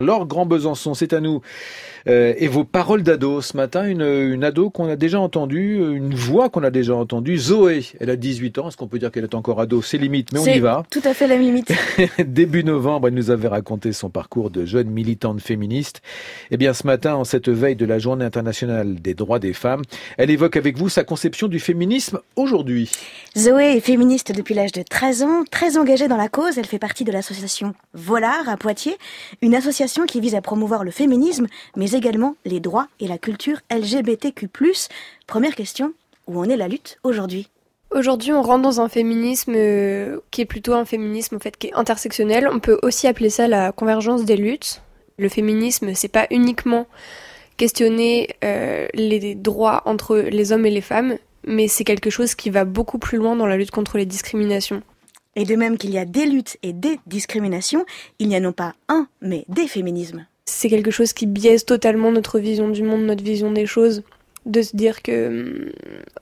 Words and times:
Laure 0.00 0.26
Grand 0.26 0.46
Besançon, 0.46 0.94
c'est 0.94 1.12
à 1.12 1.20
nous. 1.20 1.42
Euh, 2.08 2.32
et 2.38 2.48
vos 2.48 2.64
paroles 2.64 3.02
d'ado 3.02 3.42
ce 3.42 3.54
matin, 3.54 3.86
une, 3.86 4.00
une 4.00 4.44
ado 4.44 4.70
qu'on 4.70 4.88
a 4.88 4.96
déjà 4.96 5.20
entendue, 5.20 5.76
une 5.94 6.14
voix 6.14 6.48
qu'on 6.48 6.62
a 6.62 6.70
déjà 6.70 6.94
entendue, 6.94 7.36
Zoé. 7.36 7.84
Elle 8.00 8.08
a 8.08 8.16
18 8.16 8.58
ans. 8.58 8.68
Est-ce 8.68 8.78
qu'on 8.78 8.86
peut 8.86 8.98
dire 8.98 9.10
qu'elle 9.10 9.24
est 9.24 9.34
encore 9.34 9.60
ado? 9.60 9.82
C'est 9.82 9.98
limite, 9.98 10.32
mais 10.32 10.38
on 10.38 10.46
y 10.46 10.58
va. 10.58 10.84
Tout 10.90 11.02
à 11.04 11.12
fait 11.12 11.26
la 11.26 11.36
limite. 11.36 11.70
Début 12.18 12.64
novembre, 12.64 13.08
elle 13.08 13.14
nous 13.14 13.30
avait 13.30 13.48
raconté 13.48 13.92
son 13.92 14.08
parcours 14.08 14.48
de 14.48 14.64
jeune 14.64 14.88
militante 14.88 15.42
féministe. 15.42 16.00
Eh 16.50 16.56
bien, 16.56 16.72
ce 16.72 16.86
matin, 16.86 17.16
en 17.16 17.24
cette 17.24 17.50
veille 17.50 17.76
de 17.76 17.84
la 17.84 17.98
Journée 17.98 18.24
internationale 18.24 18.94
des 18.94 19.12
droits 19.12 19.38
des 19.38 19.52
femmes, 19.52 19.82
elle 20.16 20.30
évoque 20.30 20.56
avec 20.56 20.78
vous 20.78 20.88
sa 20.88 21.04
conception 21.04 21.46
du 21.46 21.60
féminisme 21.60 22.20
aujourd'hui. 22.36 22.90
Zoé 23.36 23.76
est 23.76 23.80
féministe 23.80 24.32
depuis 24.32 24.54
l'âge 24.54 24.72
de 24.72 24.82
13 24.82 25.22
ans, 25.24 25.44
très 25.50 25.76
engagée 25.76 26.08
dans 26.08 26.16
la 26.16 26.30
cause. 26.30 26.56
Elle 26.56 26.66
fait 26.66 26.78
partie 26.78 27.04
de 27.04 27.12
l'association 27.12 27.74
Volard 27.92 28.48
à 28.48 28.56
Poitiers, 28.56 28.96
une 29.42 29.54
association 29.54 29.89
qui 30.06 30.20
vise 30.20 30.34
à 30.34 30.40
promouvoir 30.40 30.84
le 30.84 30.90
féminisme, 30.90 31.46
mais 31.76 31.92
également 31.92 32.36
les 32.44 32.60
droits 32.60 32.88
et 33.00 33.08
la 33.08 33.18
culture 33.18 33.58
LGBTQ+. 33.70 34.48
Première 35.26 35.54
question, 35.54 35.92
où 36.26 36.38
en 36.38 36.44
est 36.44 36.56
la 36.56 36.68
lutte 36.68 36.98
aujourd'hui? 37.02 37.48
Aujourd'hui, 37.90 38.32
on 38.32 38.42
rentre 38.42 38.62
dans 38.62 38.80
un 38.80 38.88
féminisme 38.88 39.54
euh, 39.56 40.20
qui 40.30 40.42
est 40.42 40.46
plutôt 40.46 40.74
un 40.74 40.84
féminisme 40.84 41.36
en 41.36 41.40
fait 41.40 41.56
qui 41.56 41.68
est 41.68 41.74
intersectionnel. 41.74 42.48
On 42.50 42.60
peut 42.60 42.78
aussi 42.82 43.08
appeler 43.08 43.30
ça 43.30 43.48
la 43.48 43.72
convergence 43.72 44.24
des 44.24 44.36
luttes. 44.36 44.82
Le 45.18 45.28
féminisme, 45.28 45.92
c'est 45.94 46.08
pas 46.08 46.26
uniquement 46.30 46.86
questionner 47.56 48.30
euh, 48.44 48.86
les 48.94 49.34
droits 49.34 49.82
entre 49.86 50.16
les 50.16 50.52
hommes 50.52 50.66
et 50.66 50.70
les 50.70 50.80
femmes, 50.80 51.16
mais 51.44 51.68
c'est 51.68 51.84
quelque 51.84 52.10
chose 52.10 52.34
qui 52.34 52.48
va 52.48 52.64
beaucoup 52.64 52.98
plus 52.98 53.18
loin 53.18 53.34
dans 53.34 53.46
la 53.46 53.56
lutte 53.56 53.72
contre 53.72 53.98
les 53.98 54.06
discriminations. 54.06 54.82
Et 55.36 55.44
de 55.44 55.54
même 55.54 55.78
qu'il 55.78 55.90
y 55.90 55.98
a 55.98 56.04
des 56.04 56.26
luttes 56.26 56.56
et 56.62 56.72
des 56.72 56.98
discriminations, 57.06 57.84
il 58.18 58.28
n'y 58.28 58.36
a 58.36 58.40
non 58.40 58.52
pas 58.52 58.74
un, 58.88 59.06
mais 59.20 59.44
des 59.48 59.68
féminismes. 59.68 60.26
C'est 60.44 60.68
quelque 60.68 60.90
chose 60.90 61.12
qui 61.12 61.26
biaise 61.26 61.64
totalement 61.64 62.10
notre 62.10 62.40
vision 62.40 62.68
du 62.68 62.82
monde, 62.82 63.04
notre 63.04 63.22
vision 63.22 63.52
des 63.52 63.66
choses, 63.66 64.02
de 64.46 64.62
se 64.62 64.76
dire 64.76 65.02
que 65.02 65.28
hum, 65.28 65.72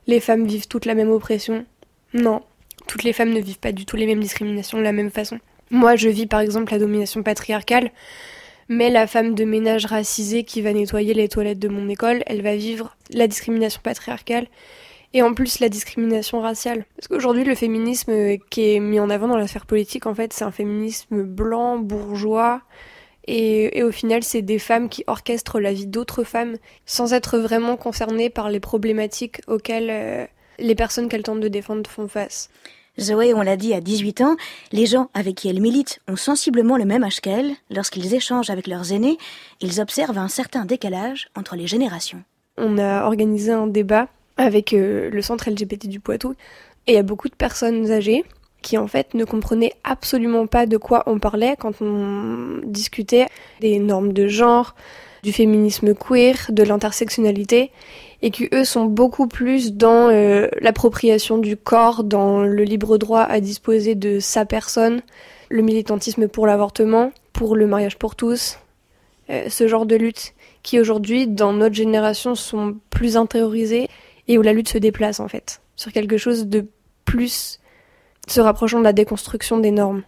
les 0.06 0.20
femmes 0.20 0.46
vivent 0.46 0.68
toutes 0.68 0.84
la 0.84 0.94
même 0.94 1.10
oppression. 1.10 1.64
Non, 2.12 2.42
toutes 2.86 3.04
les 3.04 3.12
femmes 3.12 3.32
ne 3.32 3.40
vivent 3.40 3.58
pas 3.58 3.72
du 3.72 3.86
tout 3.86 3.96
les 3.96 4.06
mêmes 4.06 4.20
discriminations 4.20 4.78
de 4.78 4.82
la 4.82 4.92
même 4.92 5.10
façon. 5.10 5.38
Moi, 5.70 5.96
je 5.96 6.08
vis 6.08 6.26
par 6.26 6.40
exemple 6.40 6.72
la 6.72 6.78
domination 6.78 7.22
patriarcale, 7.22 7.90
mais 8.68 8.90
la 8.90 9.06
femme 9.06 9.34
de 9.34 9.44
ménage 9.44 9.86
racisée 9.86 10.44
qui 10.44 10.60
va 10.60 10.72
nettoyer 10.72 11.14
les 11.14 11.28
toilettes 11.28 11.58
de 11.58 11.68
mon 11.68 11.88
école, 11.88 12.22
elle 12.26 12.42
va 12.42 12.56
vivre 12.56 12.96
la 13.10 13.26
discrimination 13.26 13.80
patriarcale 13.82 14.46
et 15.14 15.22
en 15.22 15.34
plus 15.34 15.60
la 15.60 15.68
discrimination 15.68 16.40
raciale. 16.40 16.84
Parce 16.96 17.08
qu'aujourd'hui, 17.08 17.44
le 17.44 17.54
féminisme 17.54 18.36
qui 18.50 18.74
est 18.74 18.80
mis 18.80 19.00
en 19.00 19.10
avant 19.10 19.28
dans 19.28 19.36
la 19.36 19.46
sphère 19.46 19.66
politique, 19.66 20.06
en 20.06 20.14
fait, 20.14 20.32
c'est 20.32 20.44
un 20.44 20.50
féminisme 20.50 21.22
blanc, 21.22 21.78
bourgeois, 21.78 22.62
et, 23.30 23.82
au 23.82 23.92
final, 23.92 24.24
c'est 24.24 24.40
des 24.40 24.58
femmes 24.58 24.88
qui 24.88 25.04
orchestrent 25.06 25.60
la 25.60 25.74
vie 25.74 25.86
d'autres 25.86 26.24
femmes 26.24 26.56
sans 26.86 27.12
être 27.12 27.38
vraiment 27.38 27.76
concernées 27.76 28.30
par 28.30 28.48
les 28.48 28.58
problématiques 28.58 29.42
auxquelles 29.46 29.90
euh, 29.90 30.26
les 30.58 30.74
personnes 30.74 31.10
qu'elles 31.10 31.24
tentent 31.24 31.40
de 31.40 31.48
défendre 31.48 31.88
font 31.88 32.08
face. 32.08 32.48
Zoé, 32.98 33.34
on 33.34 33.42
l'a 33.42 33.58
dit, 33.58 33.74
à 33.74 33.82
18 33.82 34.22
ans, 34.22 34.36
les 34.72 34.86
gens 34.86 35.10
avec 35.12 35.34
qui 35.34 35.48
elle 35.50 35.60
milite 35.60 36.00
ont 36.08 36.16
sensiblement 36.16 36.78
le 36.78 36.86
même 36.86 37.04
âge 37.04 37.20
qu'elle. 37.20 37.52
Lorsqu'ils 37.70 38.14
échangent 38.14 38.48
avec 38.48 38.66
leurs 38.66 38.92
aînés, 38.94 39.18
ils 39.60 39.78
observent 39.78 40.18
un 40.18 40.28
certain 40.28 40.64
décalage 40.64 41.28
entre 41.36 41.54
les 41.54 41.66
générations. 41.66 42.24
On 42.56 42.78
a 42.78 43.04
organisé 43.04 43.52
un 43.52 43.66
débat 43.66 44.08
avec 44.38 44.72
euh, 44.72 45.10
le 45.10 45.20
centre 45.22 45.50
LGBT 45.50 45.88
du 45.88 46.00
Poitou. 46.00 46.34
Et 46.86 46.92
il 46.92 46.94
y 46.94 46.98
a 46.98 47.02
beaucoup 47.02 47.28
de 47.28 47.34
personnes 47.34 47.90
âgées 47.90 48.24
qui 48.62 48.78
en 48.78 48.88
fait 48.88 49.14
ne 49.14 49.24
comprenaient 49.24 49.72
absolument 49.84 50.46
pas 50.46 50.66
de 50.66 50.76
quoi 50.76 51.02
on 51.06 51.18
parlait 51.18 51.54
quand 51.58 51.80
on 51.80 52.60
discutait 52.64 53.26
des 53.60 53.78
normes 53.78 54.12
de 54.12 54.26
genre, 54.26 54.74
du 55.22 55.32
féminisme 55.32 55.94
queer, 55.94 56.34
de 56.48 56.62
l'intersectionnalité, 56.62 57.70
et 58.22 58.30
qui 58.30 58.48
eux 58.52 58.64
sont 58.64 58.86
beaucoup 58.86 59.28
plus 59.28 59.74
dans 59.74 60.10
euh, 60.10 60.48
l'appropriation 60.60 61.38
du 61.38 61.56
corps, 61.56 62.02
dans 62.02 62.42
le 62.42 62.64
libre 62.64 62.98
droit 62.98 63.22
à 63.22 63.40
disposer 63.40 63.94
de 63.94 64.18
sa 64.18 64.44
personne, 64.44 65.02
le 65.50 65.62
militantisme 65.62 66.26
pour 66.26 66.46
l'avortement, 66.46 67.12
pour 67.32 67.54
le 67.54 67.66
mariage 67.66 67.96
pour 67.96 68.16
tous, 68.16 68.58
euh, 69.30 69.48
ce 69.48 69.68
genre 69.68 69.86
de 69.86 69.96
luttes 69.96 70.34
qui 70.62 70.80
aujourd'hui 70.80 71.26
dans 71.26 71.52
notre 71.52 71.74
génération 71.74 72.34
sont 72.34 72.76
plus 72.90 73.16
intériorisées 73.16 73.88
et 74.28 74.38
où 74.38 74.42
la 74.42 74.52
lutte 74.52 74.68
se 74.68 74.78
déplace 74.78 75.20
en 75.20 75.28
fait, 75.28 75.60
sur 75.76 75.92
quelque 75.92 76.18
chose 76.18 76.46
de 76.46 76.66
plus 77.04 77.58
se 78.26 78.40
rapprochant 78.40 78.78
de 78.78 78.84
la 78.84 78.92
déconstruction 78.92 79.58
des 79.58 79.70
normes. 79.70 80.02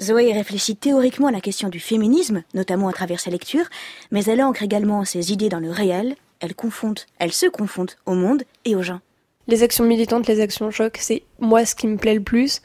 Zoé 0.00 0.32
réfléchit 0.32 0.76
théoriquement 0.76 1.26
à 1.26 1.32
la 1.32 1.40
question 1.40 1.68
du 1.68 1.80
féminisme, 1.80 2.44
notamment 2.54 2.88
à 2.88 2.92
travers 2.92 3.18
ses 3.18 3.30
lectures, 3.30 3.66
mais 4.12 4.24
elle 4.24 4.42
ancre 4.42 4.62
également 4.62 5.04
ses 5.04 5.32
idées 5.32 5.48
dans 5.48 5.58
le 5.58 5.72
réel, 5.72 6.14
elle 6.38 6.54
confronte, 6.54 7.06
elle 7.18 7.32
se 7.32 7.46
confronte 7.46 7.98
au 8.06 8.14
monde 8.14 8.44
et 8.64 8.76
aux 8.76 8.82
gens. 8.82 9.00
Les 9.48 9.64
actions 9.64 9.84
militantes, 9.84 10.28
les 10.28 10.40
actions 10.40 10.70
choc, 10.70 10.98
c'est 11.00 11.24
moi 11.40 11.64
ce 11.64 11.74
qui 11.74 11.88
me 11.88 11.96
plaît 11.96 12.14
le 12.14 12.22
plus, 12.22 12.62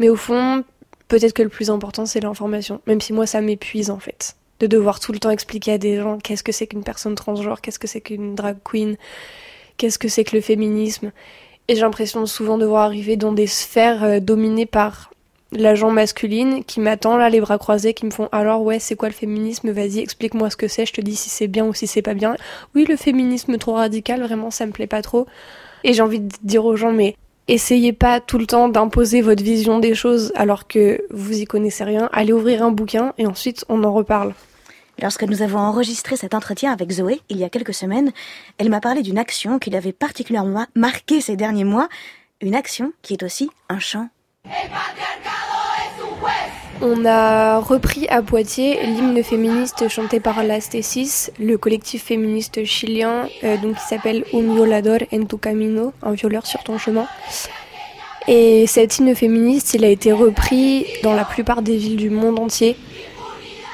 mais 0.00 0.08
au 0.08 0.16
fond, 0.16 0.64
peut-être 1.06 1.34
que 1.34 1.42
le 1.42 1.48
plus 1.48 1.70
important 1.70 2.04
c'est 2.04 2.20
l'information, 2.20 2.80
même 2.86 3.00
si 3.00 3.12
moi 3.12 3.26
ça 3.26 3.40
m'épuise 3.40 3.90
en 3.90 4.00
fait 4.00 4.36
de 4.60 4.66
devoir 4.66 5.00
tout 5.00 5.12
le 5.12 5.18
temps 5.18 5.30
expliquer 5.30 5.72
à 5.72 5.78
des 5.78 5.96
gens 5.96 6.18
qu'est-ce 6.18 6.42
que 6.42 6.52
c'est 6.52 6.66
qu'une 6.66 6.84
personne 6.84 7.14
transgenre, 7.14 7.60
qu'est-ce 7.60 7.78
que 7.78 7.86
c'est 7.86 8.00
qu'une 8.00 8.34
drag 8.34 8.56
queen, 8.64 8.96
qu'est-ce 9.76 9.98
que 9.98 10.08
c'est 10.08 10.24
que 10.24 10.36
le 10.36 10.42
féminisme? 10.42 11.12
Et 11.68 11.74
j'ai 11.74 11.80
l'impression 11.80 12.26
souvent 12.26 12.58
de 12.58 12.66
voir 12.66 12.84
arriver 12.84 13.16
dans 13.16 13.32
des 13.32 13.46
sphères 13.46 14.04
euh, 14.04 14.20
dominées 14.20 14.66
par 14.66 15.10
l'agent 15.52 15.90
masculine 15.90 16.64
qui 16.64 16.80
m'attend 16.80 17.16
là 17.16 17.28
les 17.28 17.40
bras 17.40 17.58
croisés 17.58 17.94
qui 17.94 18.04
me 18.04 18.10
font 18.10 18.28
alors 18.32 18.62
ouais 18.62 18.80
c'est 18.80 18.96
quoi 18.96 19.08
le 19.08 19.14
féminisme? 19.14 19.70
Vas-y 19.70 20.00
explique-moi 20.00 20.50
ce 20.50 20.56
que 20.56 20.66
c'est 20.66 20.86
je 20.86 20.92
te 20.92 21.00
dis 21.00 21.14
si 21.14 21.30
c'est 21.30 21.46
bien 21.46 21.64
ou 21.64 21.72
si 21.72 21.86
c'est 21.86 22.02
pas 22.02 22.14
bien. 22.14 22.36
Oui 22.74 22.84
le 22.88 22.96
féminisme 22.96 23.56
trop 23.56 23.74
radical 23.74 24.20
vraiment 24.22 24.50
ça 24.50 24.66
me 24.66 24.72
plaît 24.72 24.88
pas 24.88 25.02
trop. 25.02 25.26
Et 25.84 25.92
j'ai 25.92 26.02
envie 26.02 26.20
de 26.20 26.32
dire 26.42 26.64
aux 26.64 26.76
gens 26.76 26.92
mais 26.92 27.14
essayez 27.46 27.92
pas 27.92 28.20
tout 28.20 28.38
le 28.38 28.46
temps 28.46 28.68
d'imposer 28.68 29.20
votre 29.20 29.42
vision 29.42 29.78
des 29.78 29.94
choses 29.94 30.32
alors 30.34 30.66
que 30.66 31.00
vous 31.10 31.40
y 31.40 31.44
connaissez 31.44 31.84
rien. 31.84 32.08
Allez 32.12 32.32
ouvrir 32.32 32.64
un 32.64 32.72
bouquin 32.72 33.14
et 33.16 33.26
ensuite 33.26 33.64
on 33.68 33.84
en 33.84 33.92
reparle 33.92 34.34
Lorsque 35.02 35.24
nous 35.24 35.42
avons 35.42 35.58
enregistré 35.58 36.16
cet 36.16 36.34
entretien 36.34 36.72
avec 36.72 36.90
Zoé, 36.90 37.20
il 37.28 37.36
y 37.36 37.44
a 37.44 37.50
quelques 37.50 37.74
semaines, 37.74 38.12
elle 38.58 38.70
m'a 38.70 38.80
parlé 38.80 39.02
d'une 39.02 39.18
action 39.18 39.58
qui 39.58 39.70
l'avait 39.70 39.92
particulièrement 39.92 40.66
marquée 40.74 41.20
ces 41.20 41.36
derniers 41.36 41.64
mois, 41.64 41.88
une 42.40 42.54
action 42.54 42.92
qui 43.02 43.12
est 43.12 43.22
aussi 43.22 43.50
un 43.68 43.78
chant. 43.78 44.08
On 46.82 47.04
a 47.06 47.58
repris 47.58 48.06
à 48.08 48.22
Poitiers 48.22 48.84
l'hymne 48.84 49.22
féministe 49.22 49.88
chanté 49.88 50.20
par 50.20 50.42
las 50.42 50.68
Tesis, 50.68 51.30
le 51.38 51.56
collectif 51.56 52.04
féministe 52.04 52.64
chilien 52.64 53.28
euh, 53.44 53.56
donc 53.56 53.76
qui 53.76 53.82
s'appelle 53.82 54.24
Un 54.34 54.54
violador 54.54 54.98
en 55.12 55.24
tu 55.24 55.38
camino, 55.38 55.94
un 56.02 56.12
violeur 56.12 56.46
sur 56.46 56.62
ton 56.62 56.76
chemin. 56.76 57.06
Et 58.28 58.66
cet 58.66 58.98
hymne 58.98 59.14
féministe, 59.14 59.74
il 59.74 59.84
a 59.84 59.88
été 59.88 60.12
repris 60.12 60.86
dans 61.02 61.14
la 61.14 61.24
plupart 61.24 61.62
des 61.62 61.76
villes 61.76 61.96
du 61.96 62.10
monde 62.10 62.38
entier. 62.38 62.76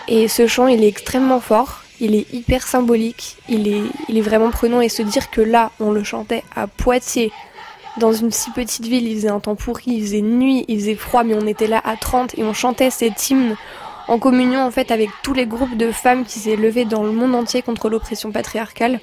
Et 0.09 0.29
ce 0.29 0.47
chant, 0.47 0.67
il 0.67 0.83
est 0.83 0.89
extrêmement 0.89 1.41
fort, 1.41 1.83
il 2.01 2.15
est 2.15 2.33
hyper 2.33 2.67
symbolique, 2.67 3.37
il 3.49 3.69
est, 3.69 3.83
il 4.09 4.19
est 4.19 4.23
vraiment 4.23 4.51
prenant. 4.51 4.81
Et 4.81 4.89
se 4.89 5.03
dire 5.03 5.31
que 5.31 5.41
là, 5.41 5.71
on 5.81 5.91
le 5.91 6.05
chantait 6.05 6.43
à 6.55 6.67
Poitiers, 6.67 7.33
dans 7.99 8.13
une 8.13 8.31
si 8.31 8.51
petite 8.51 8.87
ville, 8.87 9.07
il 9.07 9.17
faisait 9.17 9.29
un 9.29 9.41
temps 9.41 9.55
pourri, 9.55 9.85
il 9.87 10.03
faisait 10.03 10.23
nuit, 10.23 10.65
il 10.69 10.79
faisait 10.81 10.95
froid, 10.95 11.25
mais 11.25 11.35
on 11.35 11.47
était 11.47 11.67
là 11.67 11.81
à 11.85 11.97
30 11.97 12.39
et 12.39 12.45
on 12.45 12.55
chantait 12.55 12.91
cet 12.91 13.31
hymne 13.31 13.57
en 14.09 14.19
communion 14.19 14.65
en 14.65 14.71
fait 14.71 14.91
avec 14.91 15.11
tous 15.23 15.35
les 15.35 15.47
groupes 15.47 15.77
de 15.77 15.93
femmes 15.93 16.25
qui 16.25 16.39
s'est 16.41 16.57
levés 16.57 16.85
dans 16.85 17.03
le 17.03 17.13
monde 17.13 17.35
entier 17.35 17.63
contre 17.63 17.89
l'oppression 17.89 18.33
patriarcale. 18.33 19.01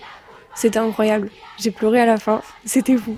C'était 0.55 0.79
incroyable. 0.79 1.29
J'ai 1.57 1.71
pleuré 1.71 2.01
à 2.01 2.05
la 2.05 2.17
fin. 2.17 2.41
C'était 2.65 2.95
vous. 2.95 3.15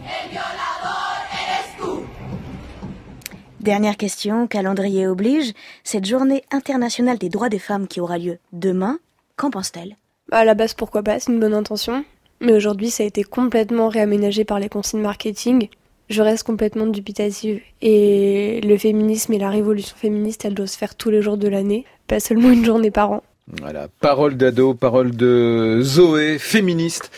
Dernière 3.61 3.95
question, 3.95 4.47
calendrier 4.47 5.05
oblige. 5.05 5.53
Cette 5.83 6.05
journée 6.05 6.43
internationale 6.51 7.19
des 7.19 7.29
droits 7.29 7.47
des 7.47 7.59
femmes 7.59 7.87
qui 7.87 8.01
aura 8.01 8.17
lieu 8.17 8.39
demain, 8.53 8.97
qu'en 9.35 9.51
pense-t-elle? 9.51 9.97
À 10.31 10.45
la 10.45 10.55
base, 10.55 10.73
pourquoi 10.73 11.03
pas, 11.03 11.19
c'est 11.19 11.31
une 11.31 11.39
bonne 11.39 11.53
intention. 11.53 12.03
Mais 12.39 12.53
aujourd'hui, 12.53 12.89
ça 12.89 13.03
a 13.03 13.05
été 13.05 13.23
complètement 13.23 13.87
réaménagé 13.87 14.45
par 14.45 14.59
les 14.59 14.67
consignes 14.67 15.01
marketing. 15.01 15.67
Je 16.09 16.23
reste 16.23 16.43
complètement 16.43 16.87
dubitative. 16.87 17.61
Et 17.83 18.61
le 18.63 18.77
féminisme 18.79 19.33
et 19.33 19.37
la 19.37 19.51
révolution 19.51 19.95
féministe, 19.95 20.43
elle 20.43 20.55
doit 20.55 20.65
se 20.65 20.77
faire 20.77 20.95
tous 20.95 21.11
les 21.11 21.21
jours 21.21 21.37
de 21.37 21.47
l'année, 21.47 21.85
pas 22.07 22.19
seulement 22.19 22.49
une 22.49 22.65
journée 22.65 22.89
par 22.89 23.11
an. 23.11 23.23
Voilà, 23.59 23.89
parole 23.99 24.37
d'ado, 24.37 24.73
parole 24.73 25.11
de 25.11 25.81
Zoé, 25.83 26.39
féministe. 26.39 27.09